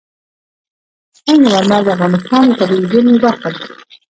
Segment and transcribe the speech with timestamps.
[1.17, 3.59] سنگ مرمر د افغانستان د طبیعي زیرمو برخه ده.